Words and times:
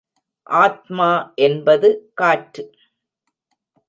ஆத்மா 0.49 1.09
என்பது 1.35 1.89
காற்று. 2.13 2.63